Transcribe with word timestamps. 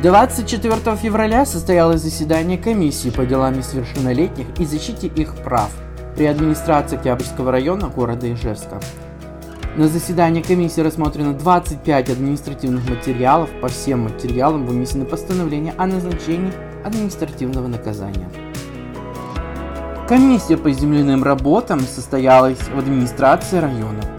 24 0.00 0.96
февраля 0.96 1.44
состоялось 1.44 2.02
заседание 2.02 2.56
комиссии 2.56 3.10
по 3.10 3.26
делам 3.26 3.58
несовершеннолетних 3.58 4.46
и 4.60 4.64
защите 4.64 5.08
их 5.08 5.34
прав 5.42 5.72
при 6.14 6.26
администрации 6.26 6.96
Октябрьского 6.96 7.50
района 7.50 7.88
города 7.88 8.32
Ижевска. 8.32 8.80
На 9.76 9.88
заседании 9.88 10.40
комиссии 10.40 10.82
рассмотрено 10.82 11.32
25 11.32 12.10
административных 12.10 12.88
материалов. 12.88 13.50
По 13.60 13.66
всем 13.66 14.04
материалам 14.04 14.66
вынесены 14.66 15.04
постановления 15.04 15.74
о 15.76 15.86
назначении 15.86 16.52
административного 16.84 17.66
наказания. 17.66 18.28
Комиссия 20.08 20.56
по 20.56 20.70
земляным 20.70 21.24
работам 21.24 21.80
состоялась 21.80 22.58
в 22.58 22.78
администрации 22.78 23.58
района. 23.58 24.17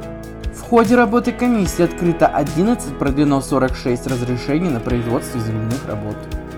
В 0.69 0.71
ходе 0.71 0.93
работы 0.95 1.31
комиссии 1.31 1.81
открыто 1.81 2.27
11, 2.27 2.99
продлено 2.99 3.41
46 3.41 4.05
разрешений 4.05 4.69
на 4.69 4.79
производство 4.79 5.41
земляных 5.41 5.83
работ. 5.87 6.15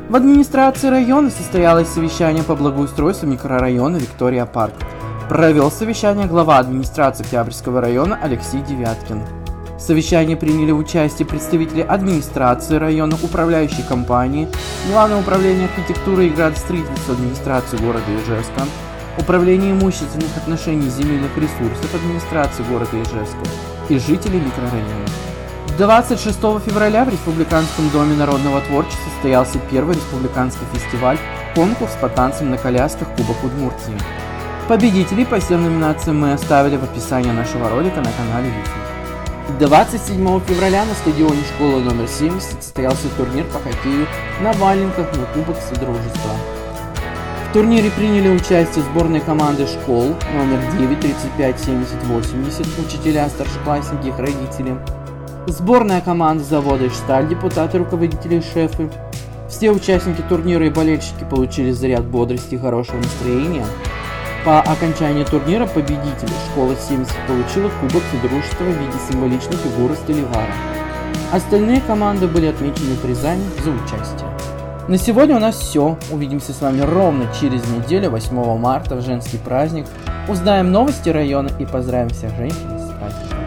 В 0.09 0.16
администрации 0.17 0.90
района 0.90 1.30
состоялось 1.30 1.88
совещание 1.88 2.44
по 2.44 2.58
благоустройству 2.58 3.26
микрорайона 3.26 3.95
Виктория 3.95 4.45
Парк. 4.45 4.73
Провел 5.30 5.72
совещание 5.72 6.27
глава 6.27 6.58
администрации 6.58 7.23
Октябрьского 7.23 7.80
района 7.80 8.20
Алексей 8.22 8.62
Девяткин. 8.62 9.22
В 9.77 9.80
совещании 9.80 10.36
приняли 10.36 10.73
участие 10.73 11.25
представители 11.25 11.80
администрации 11.80 12.75
района, 12.75 13.16
управляющей 13.23 13.84
компании, 13.88 14.50
Главное 14.91 15.22
управление 15.22 15.70
архитектуры 15.70 16.28
и 16.28 16.31
градостроительства 16.31 17.14
администрации 17.14 17.78
города 17.78 18.03
Ижевска, 18.09 18.64
Управление 19.17 19.72
имущественных 19.72 20.36
отношений 20.36 20.89
земельных 20.89 21.31
ресурсов 21.38 21.95
администрации 21.95 22.64
города 22.64 23.02
Ижевска 23.02 23.70
и 23.90 23.98
жителей 23.98 24.40
микрорайона. 24.40 25.08
26 25.77 26.38
февраля 26.66 27.06
в 27.06 27.09
Республиканском 27.09 27.89
доме 27.89 28.16
народного 28.16 28.61
творчества 28.61 29.09
состоялся 29.14 29.58
первый 29.72 29.95
республиканский 29.95 30.66
фестиваль 30.73 31.17
«Конкурс 31.56 31.91
по 32.00 32.09
танцам 32.09 32.52
на 32.52 32.58
колясках 32.58 33.08
Кубок 33.16 33.44
Удмуртии». 33.44 33.97
Победителей 34.67 35.25
по 35.25 35.39
всем 35.39 35.64
номинациям 35.64 36.19
мы 36.19 36.33
оставили 36.33 36.78
в 36.78 36.83
описании 36.83 37.31
нашего 37.31 37.69
ролика 37.69 37.97
на 37.97 38.11
канале 38.11 38.50
YouTube. 38.50 39.59
27 39.59 40.39
февраля 40.41 40.86
на 40.86 40.94
стадионе 40.94 41.41
школы 41.56 41.81
номер 41.81 42.08
70 42.08 42.63
состоялся 42.63 43.09
турнир 43.17 43.45
по 43.45 43.59
хоккею 43.59 44.08
на 44.41 44.53
валенках 44.53 45.08
на 45.17 45.25
Кубок 45.34 45.58
Содружества. 45.58 46.61
Турнире 47.53 47.91
приняли 47.91 48.30
участие 48.30 48.81
сборные 48.85 49.19
команды 49.19 49.67
школ 49.67 50.16
номер 50.33 50.61
9, 50.80 51.02
35, 51.02 51.59
70, 51.59 52.03
80, 52.05 52.67
учителя, 52.80 53.27
старшеклассники, 53.27 54.07
их 54.07 54.17
родители. 54.17 54.77
Сборная 55.47 55.99
команда 55.99 56.45
завода 56.45 56.88
Ишталь, 56.88 57.27
депутаты, 57.27 57.79
руководители 57.79 58.39
шефы. 58.39 58.89
Все 59.49 59.69
участники 59.69 60.22
турнира 60.29 60.66
и 60.66 60.69
болельщики 60.69 61.25
получили 61.29 61.72
заряд 61.72 62.05
бодрости 62.05 62.55
и 62.55 62.57
хорошего 62.57 62.99
настроения. 62.99 63.66
По 64.45 64.61
окончании 64.61 65.25
турнира 65.25 65.66
победитель 65.66 66.29
школа 66.52 66.73
70 66.88 67.13
получила 67.27 67.69
кубок 67.81 68.03
Содружества 68.13 68.63
в 68.63 68.67
виде 68.67 68.97
символичной 69.11 69.57
фигуры 69.57 69.95
Столивара. 69.95 70.53
Остальные 71.33 71.81
команды 71.81 72.27
были 72.27 72.45
отмечены 72.45 72.95
призами 72.95 73.44
за 73.61 73.72
участие. 73.72 74.31
На 74.92 74.97
сегодня 74.97 75.38
у 75.38 75.39
нас 75.39 75.56
все. 75.56 75.97
Увидимся 76.11 76.52
с 76.52 76.59
вами 76.59 76.81
ровно 76.81 77.25
через 77.39 77.66
неделю, 77.66 78.09
8 78.09 78.58
марта, 78.58 78.97
в 78.97 79.02
женский 79.02 79.38
праздник. 79.38 79.86
Узнаем 80.28 80.70
новости 80.70 81.08
района 81.08 81.50
и 81.59 81.66
поздравим 81.66 82.09
всех 82.09 82.36
женщин 82.36 82.78
с 82.78 82.92
праздником. 83.00 83.41